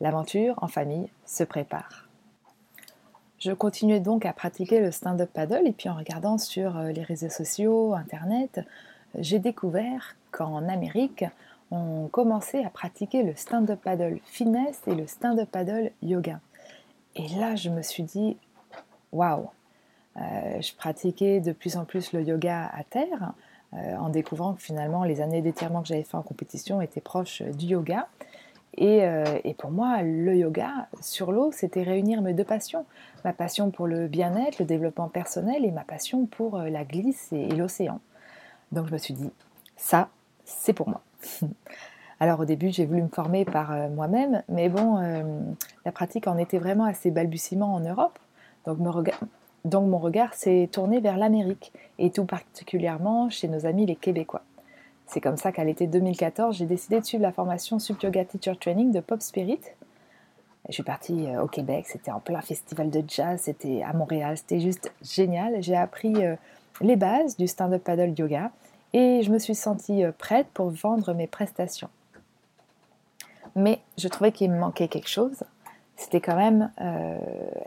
L'aventure 0.00 0.54
en 0.62 0.68
famille 0.68 1.08
se 1.26 1.44
prépare. 1.44 2.08
Je 3.38 3.52
continuais 3.52 4.00
donc 4.00 4.26
à 4.26 4.32
pratiquer 4.32 4.80
le 4.80 4.90
stand-up 4.90 5.30
paddle 5.32 5.66
et 5.66 5.72
puis 5.72 5.88
en 5.88 5.94
regardant 5.94 6.36
sur 6.36 6.76
euh, 6.76 6.92
les 6.92 7.02
réseaux 7.02 7.30
sociaux, 7.30 7.94
internet, 7.94 8.60
j'ai 9.18 9.38
découvert 9.38 10.16
qu'en 10.30 10.68
Amérique, 10.68 11.24
on 11.70 12.08
commençait 12.08 12.64
à 12.64 12.70
pratiquer 12.70 13.22
le 13.22 13.34
stand-up 13.34 13.80
paddle 13.82 14.18
finesse 14.24 14.80
et 14.86 14.94
le 14.94 15.06
stand-up 15.06 15.48
paddle 15.50 15.92
yoga. 16.02 16.40
Et 17.16 17.28
là, 17.28 17.56
je 17.56 17.70
me 17.70 17.82
suis 17.82 18.02
dit, 18.02 18.36
waouh, 19.12 19.48
euh, 20.16 20.60
je 20.60 20.74
pratiquais 20.74 21.40
de 21.40 21.52
plus 21.52 21.76
en 21.76 21.84
plus 21.84 22.12
le 22.12 22.22
yoga 22.22 22.70
à 22.72 22.84
terre, 22.84 23.32
euh, 23.74 23.96
en 23.96 24.08
découvrant 24.08 24.54
que 24.54 24.62
finalement 24.62 25.04
les 25.04 25.20
années 25.20 25.42
d'étirement 25.42 25.82
que 25.82 25.88
j'avais 25.88 26.02
fait 26.02 26.16
en 26.16 26.22
compétition 26.22 26.80
étaient 26.80 27.00
proches 27.00 27.42
du 27.42 27.66
yoga. 27.66 28.08
Euh, 28.80 29.38
et, 29.44 29.54
pour 29.54 29.70
moi, 29.70 30.02
le 30.02 30.36
yoga 30.36 30.88
sur 31.00 31.32
l'eau, 31.32 31.50
c'était 31.52 31.82
réunir 31.82 32.22
mes 32.22 32.32
deux 32.32 32.44
passions. 32.44 32.86
Ma 33.24 33.32
passion 33.32 33.70
pour 33.70 33.86
le 33.86 34.06
bien-être, 34.06 34.58
le 34.58 34.64
développement 34.64 35.08
personnel 35.08 35.64
et 35.64 35.70
ma 35.70 35.84
passion 35.84 36.26
pour 36.26 36.56
la 36.58 36.84
glisse 36.84 37.28
et, 37.32 37.48
l'océan. 37.48 38.00
Donc 38.72 38.86
je 38.86 38.92
me 38.92 38.98
suis 38.98 39.14
dit, 39.14 39.30
ça, 39.76 40.08
c'est 40.58 40.72
pour 40.72 40.88
moi. 40.88 41.00
Alors 42.20 42.40
au 42.40 42.44
début, 42.44 42.70
j'ai 42.70 42.86
voulu 42.86 43.02
me 43.02 43.08
former 43.08 43.44
par 43.44 43.72
moi-même, 43.88 44.42
mais 44.50 44.68
bon, 44.68 44.98
la 45.86 45.92
pratique 45.92 46.26
en 46.26 46.36
était 46.36 46.58
vraiment 46.58 46.84
assez 46.84 47.10
balbutiement 47.10 47.74
en 47.74 47.80
Europe. 47.80 48.18
Donc 48.66 48.78
mon 48.78 49.98
regard 49.98 50.34
s'est 50.34 50.68
tourné 50.70 51.00
vers 51.00 51.16
l'Amérique, 51.16 51.72
et 51.98 52.10
tout 52.10 52.26
particulièrement 52.26 53.30
chez 53.30 53.48
nos 53.48 53.64
amis 53.64 53.86
les 53.86 53.96
Québécois. 53.96 54.42
C'est 55.10 55.20
comme 55.20 55.36
ça 55.36 55.50
qu'à 55.50 55.64
l'été 55.64 55.88
2014, 55.88 56.56
j'ai 56.56 56.66
décidé 56.66 57.00
de 57.00 57.04
suivre 57.04 57.22
la 57.24 57.32
formation 57.32 57.80
Sub 57.80 58.00
Yoga 58.00 58.24
Teacher 58.24 58.54
Training 58.54 58.92
de 58.92 59.00
Pop 59.00 59.20
Spirit. 59.20 59.58
Je 60.68 60.74
suis 60.74 60.84
partie 60.84 61.26
euh, 61.26 61.42
au 61.42 61.48
Québec, 61.48 61.86
c'était 61.88 62.12
en 62.12 62.20
plein 62.20 62.40
festival 62.40 62.90
de 62.90 63.02
jazz, 63.08 63.40
c'était 63.40 63.82
à 63.82 63.92
Montréal, 63.92 64.36
c'était 64.36 64.60
juste 64.60 64.92
génial. 65.02 65.60
J'ai 65.64 65.74
appris 65.74 66.24
euh, 66.24 66.36
les 66.80 66.94
bases 66.94 67.36
du 67.36 67.48
stand-up 67.48 67.82
paddle 67.82 68.14
yoga 68.16 68.52
et 68.92 69.22
je 69.22 69.30
me 69.30 69.38
suis 69.38 69.54
sentie 69.54 70.04
euh, 70.04 70.12
prête 70.12 70.48
pour 70.54 70.70
vendre 70.70 71.14
mes 71.14 71.26
prestations. 71.26 71.90
Mais 73.56 73.80
je 73.98 74.08
trouvais 74.08 74.32
qu'il 74.32 74.50
me 74.50 74.58
manquait 74.58 74.88
quelque 74.88 75.08
chose, 75.08 75.42
c'était 75.96 76.20
quand 76.20 76.36
même 76.36 76.70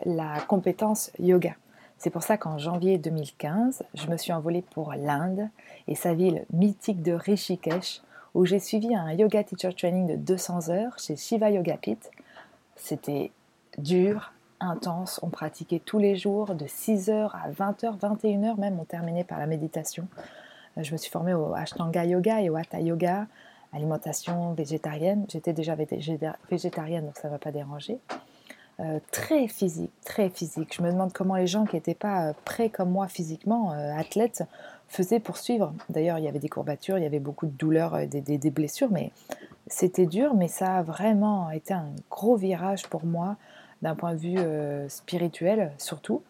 la 0.05 0.39
compétence 0.47 1.11
yoga. 1.19 1.55
C'est 2.03 2.09
pour 2.09 2.23
ça 2.23 2.35
qu'en 2.35 2.57
janvier 2.57 2.97
2015, 2.97 3.83
je 3.93 4.07
me 4.07 4.17
suis 4.17 4.33
envolée 4.33 4.61
pour 4.61 4.93
l'Inde 4.93 5.47
et 5.87 5.95
sa 5.95 6.13
ville 6.13 6.45
mythique 6.51 7.01
de 7.01 7.13
Rishikesh, 7.13 8.01
où 8.33 8.45
j'ai 8.45 8.59
suivi 8.59 8.93
un 8.93 9.13
yoga 9.13 9.41
teacher 9.43 9.73
training 9.73 10.07
de 10.07 10.15
200 10.17 10.69
heures 10.69 10.99
chez 10.99 11.15
Shiva 11.15 11.49
Yoga 11.49 11.77
Pit. 11.77 12.11
C'était 12.75 13.31
dur, 13.77 14.33
intense, 14.59 15.21
on 15.23 15.29
pratiquait 15.29 15.79
tous 15.79 15.97
les 15.97 16.17
jours 16.17 16.55
de 16.55 16.65
6h 16.65 17.29
à 17.31 17.49
20h, 17.51 17.97
21h 17.99 18.59
même, 18.59 18.79
on 18.81 18.85
terminait 18.85 19.23
par 19.23 19.39
la 19.39 19.45
méditation. 19.45 20.07
Je 20.77 20.91
me 20.91 20.97
suis 20.97 21.11
formée 21.11 21.33
au 21.33 21.53
Ashtanga 21.53 22.05
Yoga 22.05 22.41
et 22.41 22.49
au 22.49 22.55
Hatha 22.55 22.79
Yoga, 22.79 23.27
alimentation 23.73 24.53
végétarienne. 24.53 25.25
J'étais 25.29 25.53
déjà 25.53 25.75
végétarienne, 26.49 27.05
donc 27.05 27.17
ça 27.17 27.27
ne 27.27 27.33
va 27.33 27.39
pas 27.39 27.51
déranger. 27.51 27.99
Euh, 28.79 28.99
très 29.11 29.47
physique, 29.47 29.91
très 30.03 30.29
physique. 30.29 30.75
Je 30.75 30.81
me 30.81 30.91
demande 30.91 31.13
comment 31.13 31.35
les 31.35 31.45
gens 31.45 31.65
qui 31.65 31.75
n'étaient 31.75 31.93
pas 31.93 32.29
euh, 32.29 32.33
prêts 32.43 32.69
comme 32.69 32.89
moi 32.89 33.07
physiquement, 33.07 33.71
euh, 33.71 33.95
athlètes, 33.95 34.43
faisaient 34.87 35.19
pour 35.19 35.37
suivre. 35.37 35.73
D'ailleurs, 35.89 36.17
il 36.17 36.25
y 36.25 36.27
avait 36.27 36.39
des 36.39 36.49
courbatures, 36.49 36.97
il 36.97 37.03
y 37.03 37.07
avait 37.07 37.19
beaucoup 37.19 37.45
de 37.45 37.51
douleurs, 37.51 38.07
des, 38.07 38.51
blessures, 38.51 38.89
mais 38.91 39.11
c'était 39.67 40.07
dur, 40.07 40.33
mais 40.33 40.47
ça 40.47 40.77
a 40.77 40.83
vraiment 40.83 41.51
été 41.51 41.73
un 41.73 41.91
gros 42.09 42.35
virage 42.35 42.87
pour 42.87 43.05
moi 43.05 43.35
d'un 43.83 43.95
point 43.95 44.13
de 44.13 44.19
vue 44.19 44.39
euh, 44.39 44.87
spirituel 44.89 45.71
surtout. 45.77 46.23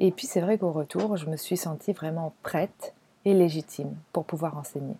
Et 0.00 0.10
puis 0.10 0.26
c'est 0.26 0.40
vrai 0.40 0.58
qu'au 0.58 0.72
retour, 0.72 1.16
je 1.16 1.26
me 1.26 1.36
suis 1.36 1.56
sentie 1.56 1.92
vraiment 1.92 2.34
prête 2.42 2.94
et 3.24 3.34
légitime 3.34 3.94
pour 4.12 4.24
pouvoir 4.24 4.56
enseigner. 4.56 4.96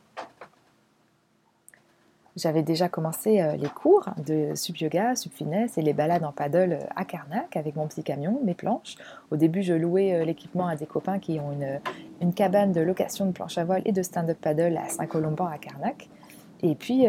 J'avais 2.37 2.65
déjà 2.65 2.89
commencé 2.89 3.41
euh, 3.41 3.55
les 3.55 3.69
cours 3.69 4.09
de 4.27 4.57
sub 4.57 4.77
yoga, 4.77 5.15
sub 5.15 5.31
finesse 5.31 5.79
et 5.79 5.83
les 5.83 5.93
balades 5.93 6.25
en 6.25 6.33
paddle 6.33 6.73
euh, 6.73 6.87
à 6.97 7.05
Carnac 7.05 7.57
avec 7.57 7.77
mon 7.77 7.87
petit 7.87 8.03
camion, 8.03 8.41
mes 8.43 8.55
planches. 8.55 8.97
Au 9.31 9.37
début, 9.37 9.63
je 9.63 9.73
louais 9.73 10.15
euh, 10.15 10.25
l'équipement 10.25 10.67
à 10.67 10.75
des 10.75 10.87
copains 10.87 11.21
qui 11.21 11.39
ont 11.39 11.53
une, 12.21 12.35
cabane 12.35 12.73
de 12.73 12.81
location 12.81 13.27
de 13.27 13.31
planches 13.31 13.59
à 13.59 13.65
voile 13.65 13.83
et 13.85 13.93
de 13.93 14.03
stand-up 14.03 14.39
paddle 14.41 14.77
à 14.77 14.89
Saint-Colomban 14.89 15.47
à 15.47 15.59
Carnac. 15.59 16.09
Et 16.63 16.75
puis 16.75 17.07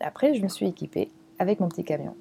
après, 0.00 0.34
je 0.34 0.42
me 0.42 0.48
suis 0.48 0.66
équipée 0.66 1.12
avec 1.38 1.60
mon 1.60 1.68
petit 1.68 1.84
camion. 1.84 2.16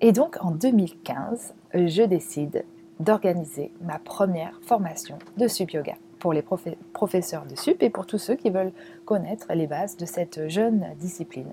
Et 0.00 0.12
donc 0.12 0.36
en 0.40 0.52
2015, 0.52 1.52
je 1.74 2.02
décide 2.04 2.64
d'organiser 3.00 3.72
ma 3.80 3.98
première 3.98 4.56
formation 4.62 5.18
de 5.36 5.48
sub 5.48 5.70
yoga 5.70 5.94
pour 6.18 6.32
les 6.32 6.42
professeurs 6.42 7.44
de 7.44 7.54
SUP 7.54 7.82
et 7.82 7.90
pour 7.90 8.06
tous 8.06 8.18
ceux 8.18 8.34
qui 8.34 8.50
veulent 8.50 8.72
connaître 9.04 9.46
les 9.54 9.66
bases 9.66 9.96
de 9.96 10.06
cette 10.06 10.48
jeune 10.48 10.86
discipline. 10.98 11.52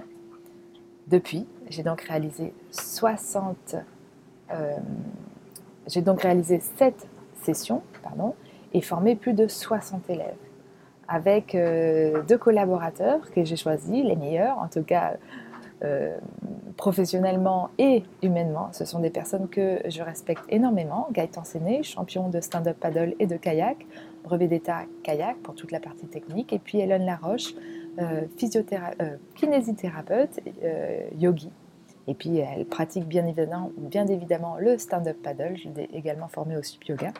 Depuis, 1.08 1.46
j'ai 1.70 1.84
donc 1.84 2.02
réalisé 2.02 2.54
60, 2.72 3.76
euh, 4.52 4.76
j'ai 5.88 6.02
donc 6.02 6.22
réalisé 6.22 6.60
7 6.78 7.08
sessions 7.42 7.82
pardon, 8.02 8.36
et 8.74 8.82
formé 8.82 9.16
plus 9.16 9.34
de 9.34 9.48
60 9.48 10.10
élèves 10.10 10.36
avec 11.08 11.54
euh, 11.56 12.22
deux 12.24 12.38
collaborateurs 12.38 13.30
que 13.32 13.44
j'ai 13.44 13.56
choisis, 13.56 14.04
les 14.04 14.16
meilleurs, 14.16 14.58
en 14.58 14.68
tout 14.68 14.84
cas 14.84 15.14
euh, 15.84 16.18
professionnellement 16.78 17.70
et 17.78 18.04
humainement. 18.22 18.70
Ce 18.72 18.86
sont 18.86 19.00
des 19.00 19.10
personnes 19.10 19.48
que 19.48 19.80
je 19.86 20.02
respecte 20.02 20.44
énormément. 20.50 21.08
Gaëtan 21.12 21.44
Séné, 21.44 21.84
champion 21.84 22.30
de 22.30 22.42
stand-up 22.42 22.78
paddle 22.80 23.16
et 23.20 23.28
de 23.28 23.38
kayak, 23.38 23.86
brevet 24.24 24.48
d'état 24.48 24.86
kayak 25.04 25.38
pour 25.44 25.56
toute 25.56 25.72
la 25.72 25.80
partie 25.80 26.08
technique. 26.08 26.52
Et 26.52 26.60
puis 26.60 26.80
Hélène 26.80 27.06
Laroche, 27.06 27.54
euh, 28.00 28.22
euh 28.32 29.18
kinésithérapeute, 29.36 30.40
yogi. 31.18 31.52
Et 32.08 32.14
puis 32.16 32.38
elle 32.38 32.66
pratique 32.66 33.08
bien 33.08 33.26
évidemment, 33.26 33.72
bien 33.78 34.08
évidemment 34.08 34.58
le 34.58 34.78
stand-up 34.78 35.18
paddle. 35.22 35.56
Je 35.58 35.70
l'ai 35.70 35.90
également 35.94 36.28
formée 36.28 36.58
au 36.58 36.64
sup 36.64 36.84
yoga. 36.86 37.14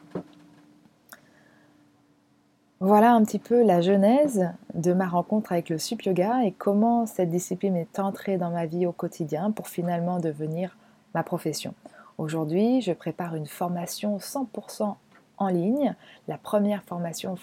Voilà 2.86 3.14
un 3.14 3.24
petit 3.24 3.40
peu 3.40 3.64
la 3.64 3.80
genèse 3.80 4.50
de 4.74 4.92
ma 4.92 5.08
rencontre 5.08 5.54
avec 5.54 5.70
le 5.70 5.78
sup 5.78 6.02
yoga 6.02 6.44
et 6.44 6.52
comment 6.52 7.06
cette 7.06 7.30
discipline 7.30 7.78
est 7.78 7.98
entrée 7.98 8.38
dans 8.38 8.50
ma 8.50 8.66
vie 8.66 8.86
au 8.86 8.92
quotidien 8.92 9.52
pour 9.52 9.70
finalement 9.70 10.20
devenir 10.20 10.76
ma 11.16 11.24
profession. 11.24 11.74
Aujourd'hui, 12.18 12.82
je 12.82 12.92
prépare 12.92 13.36
une 13.36 13.46
formation 13.46 14.18
100% 14.18 14.96
en 15.38 15.48
ligne, 15.48 15.96
la 16.28 16.38
première 16.38 16.84
formation 16.84 17.38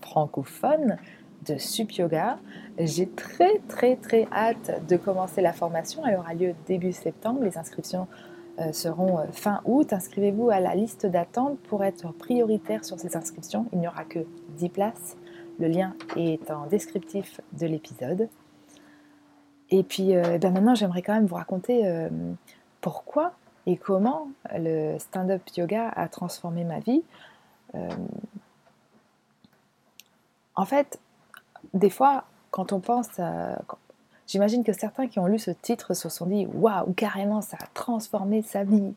francophone 0.00 0.96
de 1.46 1.56
sup 1.56 1.92
yoga. 1.92 2.40
J'ai 2.80 3.08
très 3.08 3.60
très 3.68 3.94
très 3.94 4.26
hâte 4.32 4.84
de 4.88 4.96
commencer 4.96 5.40
la 5.40 5.52
formation. 5.52 6.04
Elle 6.04 6.16
aura 6.16 6.34
lieu 6.34 6.52
début 6.66 6.92
septembre. 6.92 7.44
Les 7.44 7.56
inscriptions 7.56 8.08
seront 8.72 9.18
euh, 9.18 9.26
fin 9.32 9.60
août. 9.64 9.92
Inscrivez-vous 9.92 10.50
à 10.50 10.60
la 10.60 10.74
liste 10.74 11.06
d'attente 11.06 11.58
pour 11.60 11.84
être 11.84 12.12
prioritaire 12.12 12.84
sur 12.84 12.98
ces 12.98 13.16
inscriptions. 13.16 13.66
Il 13.72 13.80
n'y 13.80 13.88
aura 13.88 14.04
que 14.04 14.20
10 14.56 14.68
places. 14.70 15.16
Le 15.58 15.68
lien 15.68 15.94
est 16.16 16.50
en 16.50 16.66
descriptif 16.66 17.40
de 17.52 17.66
l'épisode. 17.66 18.28
Et 19.70 19.82
puis 19.82 20.16
euh, 20.16 20.34
eh 20.34 20.38
ben 20.38 20.52
maintenant, 20.52 20.74
j'aimerais 20.74 21.02
quand 21.02 21.14
même 21.14 21.26
vous 21.26 21.34
raconter 21.34 22.08
pourquoi 22.80 23.32
et 23.66 23.76
comment 23.76 24.28
le 24.54 24.98
stand-up 24.98 25.42
yoga 25.56 25.88
a 25.88 26.08
transformé 26.08 26.64
ma 26.64 26.78
vie. 26.78 27.02
en 30.54 30.64
fait, 30.64 30.98
des 31.74 31.90
fois, 31.90 32.24
quand 32.50 32.72
on 32.72 32.80
pense 32.80 33.20
J'imagine 34.28 34.62
que 34.62 34.74
certains 34.74 35.08
qui 35.08 35.18
ont 35.18 35.26
lu 35.26 35.38
ce 35.38 35.50
titre 35.50 35.94
se 35.94 36.10
sont 36.10 36.26
dit 36.26 36.46
waouh, 36.46 36.92
carrément, 36.92 37.40
ça 37.40 37.56
a 37.60 37.66
transformé 37.72 38.42
sa 38.42 38.62
vie. 38.62 38.92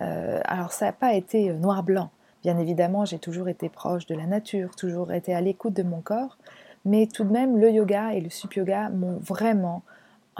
Euh, 0.00 0.40
alors, 0.44 0.72
ça 0.72 0.86
n'a 0.86 0.92
pas 0.92 1.14
été 1.14 1.50
euh, 1.50 1.54
noir-blanc. 1.54 2.10
Bien 2.42 2.58
évidemment, 2.58 3.04
j'ai 3.04 3.20
toujours 3.20 3.48
été 3.48 3.68
proche 3.68 4.06
de 4.06 4.16
la 4.16 4.26
nature, 4.26 4.74
toujours 4.74 5.12
été 5.12 5.32
à 5.32 5.40
l'écoute 5.40 5.74
de 5.74 5.84
mon 5.84 6.00
corps, 6.00 6.36
mais 6.84 7.06
tout 7.06 7.22
de 7.22 7.30
même, 7.30 7.58
le 7.58 7.70
yoga 7.70 8.12
et 8.14 8.20
le 8.20 8.28
sup 8.28 8.54
yoga 8.54 8.88
m'ont 8.88 9.18
vraiment 9.18 9.82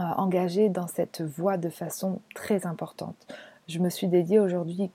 euh, 0.01 0.03
engagé 0.17 0.69
dans 0.69 0.89
cette 0.89 1.23
voie 1.23 1.57
de 1.57 1.69
façon 1.69 2.19
très 2.35 2.67
importante. 2.67 3.15
Je 3.69 3.79
me 3.79 3.89
suis 3.89 4.09
dédiée 4.09 4.41
aujourd'hui 4.41 4.91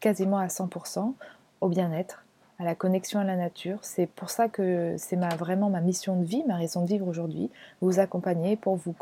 quasiment 0.00 0.38
à 0.38 0.46
100% 0.46 1.12
au 1.60 1.68
bien-être, 1.68 2.24
à 2.60 2.64
la 2.64 2.74
connexion 2.74 3.18
à 3.18 3.24
la 3.24 3.36
nature. 3.36 3.78
C'est 3.80 4.06
pour 4.06 4.28
ça 4.28 4.48
que 4.48 4.94
c'est 4.98 5.16
ma, 5.16 5.34
vraiment 5.34 5.70
ma 5.70 5.80
mission 5.80 6.16
de 6.16 6.24
vie, 6.24 6.44
ma 6.46 6.56
raison 6.56 6.82
de 6.82 6.86
vivre 6.86 7.08
aujourd'hui, 7.08 7.50
vous 7.80 7.98
accompagner 7.98 8.56
pour 8.56 8.76
vous 8.76 8.94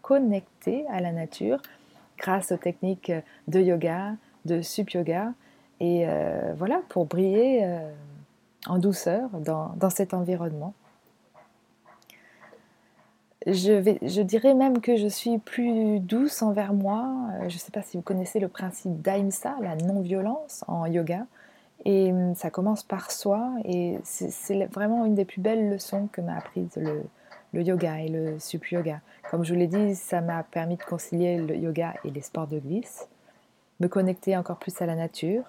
connecter 0.00 0.86
à 0.88 1.00
la 1.00 1.12
nature 1.12 1.60
grâce 2.16 2.52
aux 2.52 2.56
techniques 2.56 3.12
de 3.48 3.60
yoga, 3.60 4.14
de 4.46 4.62
sup 4.62 4.90
yoga, 4.90 5.32
et 5.80 6.04
euh, 6.08 6.54
voilà, 6.56 6.80
pour 6.88 7.04
briller 7.04 7.64
euh, 7.64 7.90
en 8.66 8.78
douceur 8.78 9.28
dans, 9.40 9.74
dans, 9.76 9.90
cet 9.90 10.14
environnement. 10.14 10.72
Je, 13.46 13.72
vais, 13.72 13.98
je 14.00 14.22
dirais 14.22 14.54
même 14.54 14.80
que 14.80 14.96
je 14.96 15.08
suis 15.08 15.36
plus 15.36 16.00
douce 16.00 16.40
envers 16.40 16.72
moi. 16.72 17.10
Euh, 17.34 17.48
je 17.50 17.56
ne 17.56 17.58
sais 17.58 17.72
pas 17.72 17.82
si 17.82 17.98
vous 17.98 18.02
connaissez 18.02 18.40
le 18.40 18.48
principe 18.48 19.02
d'Aimsa, 19.02 19.54
la 19.60 19.76
non-violence 19.76 20.64
en 20.66 20.86
yoga. 20.86 21.26
Et 21.84 22.12
hum, 22.12 22.34
ça 22.34 22.50
commence 22.50 22.82
par 22.82 23.10
soi, 23.10 23.52
et 23.64 23.98
c'est 24.04 24.64
vraiment 24.66 25.04
une 25.04 25.14
des 25.14 25.24
plus 25.24 25.40
belles 25.40 25.70
leçons 25.70 26.08
que 26.10 26.20
m'a 26.20 26.36
apprise 26.36 26.76
le, 26.76 27.04
yoga 27.52 28.00
et 28.00 28.08
le 28.08 28.38
sup 28.40 28.66
yoga. 28.70 29.00
Comme 29.30 29.44
je 29.44 29.52
vous 29.52 29.58
l'ai 29.58 29.66
dit, 29.66 29.94
ça 29.94 30.20
m'a 30.20 30.42
permis 30.42 30.76
de 30.76 30.82
concilier 30.82 31.36
le 31.38 31.56
yoga 31.56 31.94
et 32.04 32.10
les 32.10 32.20
sports 32.20 32.46
de 32.46 32.58
glisse, 32.58 33.08
me 33.80 33.86
connecter 33.86 34.36
encore 34.36 34.58
plus 34.58 34.80
à 34.80 34.86
la 34.86 34.96
nature, 34.96 35.44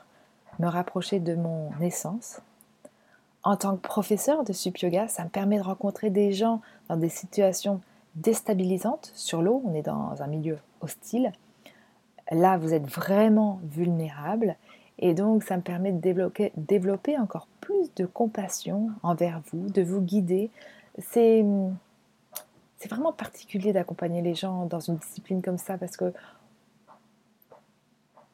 me 0.59 0.67
rapprocher 0.67 1.19
de 1.19 1.35
mon 1.35 1.71
essence. 1.81 2.41
En 3.43 3.55
tant 3.55 3.75
que 3.75 3.81
professeur 3.81 4.43
de 4.43 4.53
sup 4.53 4.77
yoga, 4.77 5.07
ça 5.07 5.23
me 5.23 5.29
permet 5.29 5.57
de 5.57 5.63
rencontrer 5.63 6.09
des 6.09 6.31
gens 6.31 6.61
dans 6.89 6.97
des 6.97 7.09
situations 7.09 7.81
déstabilisantes 8.15 9.11
sur 9.15 9.41
l'eau, 9.41 9.61
on 9.65 9.73
est 9.73 9.81
dans 9.81 10.21
un 10.21 10.27
milieu 10.27 10.57
hostile. 10.81 11.31
Là, 12.31 12.57
vous 12.57 12.73
êtes 12.73 12.87
vraiment 12.87 13.59
vulnérable 13.63 14.55
et 14.99 15.13
donc, 15.13 15.43
ça 15.43 15.57
me 15.57 15.61
permet 15.61 15.91
de 15.91 15.99
développer, 16.55 17.17
encore 17.17 17.47
plus 17.59 17.93
de 17.95 18.05
compassion 18.05 18.91
envers 19.03 19.41
vous, 19.51 19.69
de 19.69 19.81
vous 19.81 20.01
guider. 20.01 20.49
C'est, 20.99 21.45
c'est 22.77 22.89
vraiment 22.89 23.11
particulier 23.11 23.73
d'accompagner 23.73 24.21
les 24.21 24.35
gens 24.35 24.65
dans 24.65 24.79
une 24.79 24.95
discipline 24.95 25.41
comme 25.41 25.57
ça 25.57 25.77
parce 25.77 25.97
que 25.97 26.13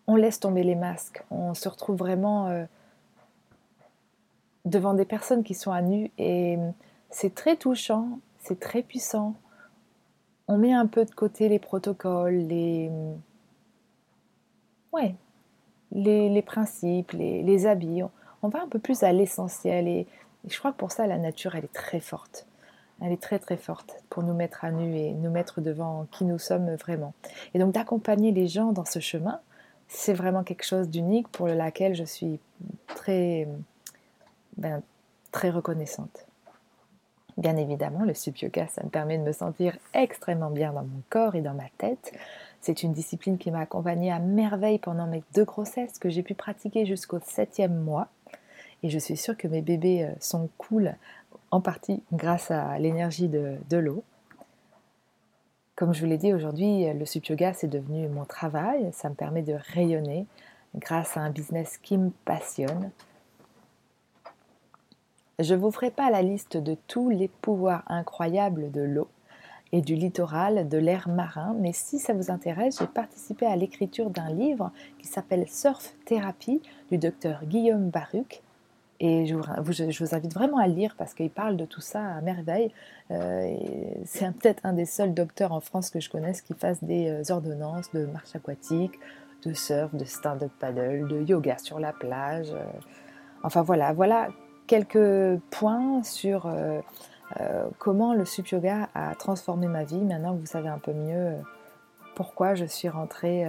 on 0.07 0.15
laisse 0.15 0.39
tomber 0.39 0.63
les 0.63 0.75
masques, 0.75 1.23
on 1.31 1.53
se 1.53 1.69
retrouve 1.69 1.95
vraiment 1.95 2.47
euh, 2.47 2.65
devant 4.65 4.93
des 4.93 5.05
personnes 5.05 5.43
qui 5.43 5.53
sont 5.53 5.71
à 5.71 5.81
nu 5.81 6.11
et 6.17 6.57
c'est 7.09 7.33
très 7.33 7.55
touchant, 7.55 8.19
c'est 8.39 8.59
très 8.59 8.83
puissant. 8.83 9.35
On 10.47 10.57
met 10.57 10.73
un 10.73 10.85
peu 10.85 11.05
de 11.05 11.11
côté 11.11 11.49
les 11.49 11.59
protocoles, 11.59 12.35
les 12.35 12.91
ouais, 14.91 15.15
les, 15.91 16.41
principes, 16.41 17.11
les, 17.13 17.65
habits. 17.65 18.03
On, 18.41 18.49
va 18.49 18.61
un 18.61 18.67
peu 18.67 18.79
plus 18.79 19.03
à 19.03 19.11
l'essentiel 19.11 19.87
et, 19.87 20.07
je 20.47 20.57
crois 20.57 20.71
que 20.71 20.77
pour 20.77 20.91
ça, 20.91 21.05
la 21.05 21.17
nature, 21.17 21.55
elle 21.55 21.65
est 21.65 21.73
très 21.73 21.99
forte. 21.99 22.47
Elle 23.01 23.11
est 23.11 23.21
très 23.21 23.39
très 23.39 23.57
forte 23.57 23.95
pour 24.09 24.23
nous 24.23 24.33
mettre 24.33 24.63
à 24.65 24.71
nu 24.71 24.95
et 24.95 25.11
nous 25.13 25.31
mettre 25.31 25.61
devant 25.61 26.07
qui 26.11 26.23
nous 26.23 26.39
sommes 26.39 26.73
vraiment. 26.75 27.13
Et 27.53 27.59
donc 27.59 27.73
d'accompagner 27.73 28.31
les 28.31 28.47
gens 28.47 28.71
dans 28.71 28.85
ce 28.85 28.99
chemin, 28.99 29.39
c'est 29.87 30.13
vraiment 30.13 30.43
quelque 30.43 30.63
chose 30.63 30.87
d'unique 30.87 31.27
pour 31.27 31.47
lequel 31.47 31.95
je 31.95 32.03
suis 32.03 32.39
très, 32.87 33.47
ben, 34.57 34.81
très 35.31 35.49
reconnaissante. 35.49 36.25
Bien 37.37 37.57
évidemment, 37.57 38.03
le 38.03 38.13
sup 38.13 38.37
yoga, 38.37 38.67
ça 38.67 38.83
me 38.83 38.89
permet 38.89 39.17
de 39.17 39.23
me 39.23 39.31
sentir 39.31 39.77
extrêmement 39.93 40.51
bien 40.51 40.73
dans 40.73 40.83
mon 40.83 41.01
corps 41.09 41.35
et 41.35 41.41
dans 41.41 41.53
ma 41.53 41.69
tête. 41.77 42.13
C'est 42.61 42.83
une 42.83 42.93
discipline 42.93 43.39
qui 43.39 43.49
m'a 43.49 43.61
accompagnée 43.61 44.11
à 44.11 44.19
merveille 44.19 44.77
pendant 44.77 45.07
mes 45.07 45.23
deux 45.33 45.45
grossesses 45.45 45.97
que 45.97 46.11
j'ai 46.11 46.21
pu 46.21 46.35
pratiquer 46.35 46.85
jusqu'au 46.85 47.19
septième 47.19 47.75
mois. 47.75 48.07
Et 48.83 48.89
je 48.89 48.99
suis 48.99 49.17
sûre 49.17 49.35
que 49.35 49.47
mes 49.47 49.63
bébés 49.63 50.03
euh, 50.03 50.13
sont 50.19 50.47
cool 50.59 50.95
en 51.49 51.59
partie 51.59 52.03
grâce 52.13 52.51
à 52.51 52.77
l'énergie 52.77 53.27
de, 53.27 53.77
l'eau. 53.77 54.03
Comme 55.75 55.93
je 55.93 56.01
vous 56.01 56.05
l'ai 56.05 56.17
dit 56.17 56.33
aujourd'hui, 56.33 56.85
le 56.93 57.05
sup 57.05 57.25
yoga 57.25 57.53
c'est 57.53 57.67
devenu 57.67 58.07
mon 58.07 58.25
travail. 58.25 58.89
Ça 58.93 59.09
me 59.09 59.15
permet 59.15 59.41
de 59.41 59.57
rayonner 59.73 60.27
grâce 60.75 61.17
à 61.17 61.21
un 61.21 61.31
business 61.31 61.79
qui 61.79 61.97
me 61.97 62.11
passionne. 62.25 62.91
Je 65.39 65.55
ne 65.55 65.59
vous 65.59 65.71
ferai 65.71 65.89
pas 65.89 66.11
la 66.11 66.21
liste 66.21 66.57
de 66.57 66.77
tous 66.87 67.09
les 67.09 67.27
pouvoirs 67.27 67.83
incroyables 67.87 68.71
de 68.71 68.81
l'eau 68.81 69.07
et 69.71 69.81
du 69.81 69.95
littoral, 69.95 70.67
de 70.67 70.77
l'air 70.77 71.07
marin. 71.07 71.55
Mais 71.59 71.73
si 71.73 71.99
ça 71.99 72.13
vous 72.13 72.31
intéresse, 72.31 72.77
j'ai 72.79 72.87
participé 72.87 73.45
à 73.45 73.55
l'écriture 73.55 74.09
d'un 74.09 74.29
livre 74.29 74.71
qui 74.99 75.07
s'appelle 75.07 75.47
Surf 75.47 75.93
Thérapie 76.05 76.61
du 76.89 76.97
docteur 76.97 77.45
Guillaume 77.45 77.89
Baruch. 77.89 78.41
Et 79.03 79.25
je 79.25 79.33
vous, 79.33 80.15
invite 80.15 80.31
vraiment 80.31 80.57
à 80.57 80.67
le 80.67 80.75
lire 80.75 80.93
parce 80.95 81.15
qu'il 81.15 81.31
parle 81.31 81.57
de 81.57 81.65
tout 81.65 81.81
ça 81.81 82.05
à 82.05 82.21
merveille. 82.21 82.71
Euh, 83.09 83.55
c'est 84.05 84.31
peut-être 84.35 84.63
un 84.63 84.73
des 84.73 84.85
seuls 84.85 85.15
docteurs 85.15 85.53
en 85.53 85.59
France 85.59 85.89
que 85.89 85.99
je 85.99 86.07
connaisse 86.07 86.43
qui 86.43 86.53
fasse 86.53 86.83
des 86.83 87.09
euh, 87.09 87.33
ordonnances 87.33 87.91
de 87.93 88.05
marche 88.05 88.35
aquatique, 88.35 88.99
de 89.43 89.55
surf, 89.55 89.95
de 89.95 90.05
stand-up 90.05 90.51
paddle, 90.59 91.07
de 91.07 91.23
yoga 91.23 91.57
sur 91.57 91.79
la 91.79 91.93
plage. 91.93 92.51
Euh. 92.51 92.63
Enfin 93.41 93.63
voilà, 93.63 93.91
voilà 93.91 94.27
quelques 94.67 95.39
points 95.49 96.03
sur 96.03 96.47
comment 97.77 98.13
le 98.13 98.25
sup 98.25 98.47
yoga 98.47 98.89
a 98.93 99.15
transformé 99.15 99.67
ma 99.67 99.83
vie. 99.83 100.01
Maintenant 100.01 100.33
que 100.35 100.39
vous 100.39 100.45
savez 100.45 100.69
un 100.69 100.79
peu 100.79 100.93
mieux 100.93 101.35
pourquoi 102.15 102.55
je 102.55 102.65
suis 102.65 102.89
rentrée 102.89 103.45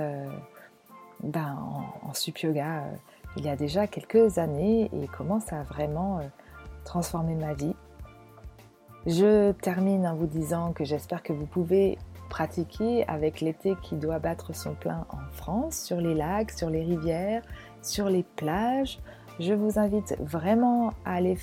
ben, 1.23 1.59
en, 1.61 2.09
en 2.09 2.15
sup 2.15 2.39
yoga 2.39 2.85
il 3.37 3.47
y 3.47 3.49
a 3.49 3.57
déjà 3.57 3.87
quelques 3.87 4.39
années 4.39 4.91
et 4.93 5.09
comment 5.17 5.41
ça 5.41 5.61
a 5.61 5.63
vraiment 5.63 6.19
euh, 6.19 6.23
transformé 6.85 7.35
ma 7.35 7.55
vie? 7.55 7.75
Je 9.07 9.53
termine 9.53 10.07
en 10.07 10.15
vous 10.15 10.27
disant 10.27 10.73
que 10.73 10.85
j'espère 10.85 11.23
que 11.23 11.33
vous 11.33 11.47
pouvez 11.47 11.99
pratiquer 12.29 13.07
avec 13.09 13.41
l'été 13.41 13.75
qui 13.83 13.97
doit 13.97 14.19
battre 14.19 14.55
son 14.55 14.75
plein 14.75 15.07
en 15.11 15.31
France, 15.33 15.79
sur 15.79 15.97
les 15.97 16.15
lacs, 16.15 16.51
sur 16.51 16.71
les 16.71 16.83
rivières, 16.83 17.43
sur 17.83 18.09
les 18.09 18.23
plages. 18.23 19.01
Je 19.41 19.55
vous 19.55 19.79
invite 19.79 20.17
vraiment 20.21 20.93
à 21.05 21.15
aller 21.15 21.39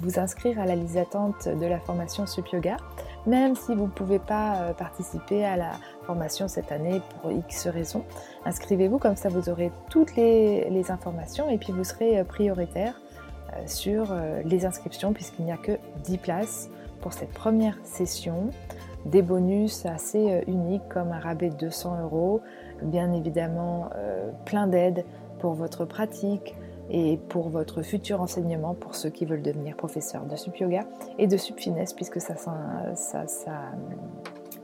vous 0.00 0.18
inscrire 0.18 0.58
à 0.58 0.64
la 0.64 0.76
liste 0.76 0.94
d'attente 0.94 1.46
de 1.46 1.66
la 1.66 1.78
formation 1.78 2.26
Sup 2.26 2.48
Yoga, 2.48 2.78
même 3.26 3.54
si 3.54 3.74
vous 3.74 3.84
ne 3.84 3.90
pouvez 3.90 4.18
pas 4.18 4.56
euh, 4.56 4.72
participer 4.72 5.44
à 5.44 5.56
la 5.56 5.72
formation 6.06 6.48
cette 6.48 6.72
année 6.72 7.02
pour 7.20 7.30
X 7.30 7.68
raisons. 7.68 8.04
Inscrivez-vous, 8.46 8.98
comme 8.98 9.16
ça 9.16 9.28
vous 9.28 9.50
aurez 9.50 9.70
toutes 9.90 10.16
les, 10.16 10.90
informations 10.90 11.48
et 11.48 11.58
puis 11.58 11.72
vous 11.72 11.84
serez 11.84 12.18
euh, 12.18 12.24
prioritaire 12.24 13.00
euh, 13.52 13.62
sur 13.66 14.14
les 14.44 14.64
inscriptions 14.64 15.12
puisqu'il 15.12 15.44
n'y 15.44 15.52
a 15.52 15.56
que 15.56 15.72
10 16.04 16.18
places 16.18 16.70
pour 17.00 17.12
cette 17.12 17.32
première 17.32 17.76
session. 17.84 18.50
Des 19.04 19.20
bonus 19.20 19.84
assez 19.84 20.42
uniques 20.46 20.88
comme 20.88 21.12
un 21.12 21.18
rabais 21.18 21.50
de 21.50 21.56
200 21.56 22.04
euros, 22.04 22.40
bien 22.82 23.12
évidemment 23.12 23.90
plein 24.46 24.66
d'aides 24.66 25.04
pour 25.40 25.52
votre 25.52 25.84
pratique, 25.84 26.54
et 26.90 27.18
pour 27.28 27.48
votre 27.48 27.82
futur 27.82 28.20
enseignement 28.20 28.74
pour 28.74 28.94
ceux 28.94 29.10
qui 29.10 29.24
veulent 29.24 29.42
devenir 29.42 29.76
professeurs 29.76 30.24
de 30.24 30.36
sup 30.36 30.56
yoga 30.58 30.84
et 31.18 31.26
de 31.26 31.36
sup 31.36 31.58
finesse 31.58 31.92
puisque 31.92 32.20
ça, 32.20 32.34
ça, 32.36 33.24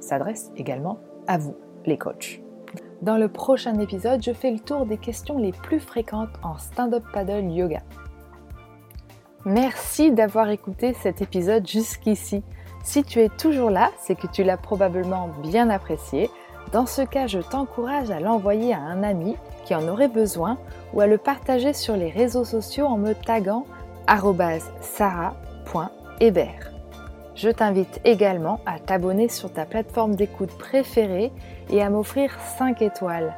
s'adresse 0.01 0.51
également 0.57 0.99
à 1.27 1.39
vous, 1.39 1.57
les 1.87 1.99
coachs. 1.99 2.41
Dans 3.03 3.17
le 3.17 3.29
prochain 3.29 3.79
épisode, 3.79 4.23
je 4.23 4.33
fais 4.33 4.51
le 4.51 4.59
tour 4.59 4.85
des 4.85 4.99
questions 4.99 5.39
les 5.39 5.53
plus 5.53 5.81
fréquentes 5.81 6.37
en 6.43 6.59
stand-up 6.59 7.05
paddle 7.13 7.51
yoga. 7.51 7.81
Merci 9.47 10.13
d'avoir 10.13 10.51
écouté 10.51 10.93
cet 10.93 11.23
épisode 11.23 11.67
jusqu'ici. 11.67 12.43
Si 12.85 13.03
tu 13.05 13.21
es 13.21 13.31
toujours 13.31 13.71
là, 13.71 13.91
c'est 13.99 14.15
que 14.15 14.27
tu 14.27 14.43
l'as 14.43 14.59
probablement 14.59 15.29
bien 15.43 15.71
apprécié. 15.71 16.29
Dans 16.73 16.87
ce 16.87 17.03
cas, 17.03 17.27
je 17.27 17.41
t'encourage 17.41 18.13
à 18.13 18.21
l'envoyer 18.21 18.73
à 18.73 18.79
un 18.79 19.03
ami 19.03 19.37
qui 19.65 19.75
en 19.75 19.89
aurait 19.89 20.07
besoin 20.09 20.57
ou 20.95 21.01
à 21.01 21.09
le 21.09 21.19
partager 21.19 21.73
sur 21.73 21.97
les 21.97 22.11
réseaux 22.11 22.45
sociaux 22.45 22.87
en 22.87 22.97
me 22.97 23.13
taguant 23.13 23.67
sarah.hébert. 24.81 26.71
Je 27.35 27.49
t'invite 27.49 28.01
également 28.05 28.61
à 28.67 28.79
t'abonner 28.79 29.29
sur 29.29 29.53
ta 29.53 29.65
plateforme 29.65 30.15
d'écoute 30.15 30.57
préférée 30.59 31.33
et 31.71 31.83
à 31.83 31.91
m'offrir 31.91 32.39
5 32.59 32.83
étoiles. 32.83 33.35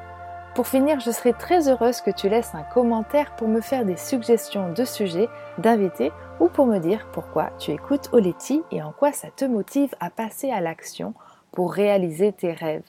Pour 0.54 0.66
finir, 0.66 1.00
je 1.00 1.10
serai 1.10 1.32
très 1.32 1.70
heureuse 1.70 2.02
que 2.02 2.10
tu 2.10 2.28
laisses 2.28 2.54
un 2.54 2.64
commentaire 2.74 3.34
pour 3.36 3.48
me 3.48 3.62
faire 3.62 3.86
des 3.86 3.96
suggestions 3.96 4.72
de 4.72 4.84
sujets, 4.84 5.28
d'invités 5.56 6.12
ou 6.40 6.48
pour 6.48 6.66
me 6.66 6.78
dire 6.78 7.06
pourquoi 7.12 7.50
tu 7.58 7.70
écoutes 7.70 8.10
Oleti 8.12 8.62
et 8.70 8.82
en 8.82 8.92
quoi 8.92 9.12
ça 9.12 9.28
te 9.34 9.46
motive 9.46 9.94
à 10.00 10.10
passer 10.10 10.50
à 10.50 10.60
l'action 10.60 11.14
pour 11.52 11.72
réaliser 11.72 12.32
tes 12.32 12.52
rêves. 12.52 12.82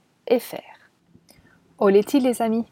Oletti 1.78 2.20
les 2.20 2.40
amis 2.40 2.64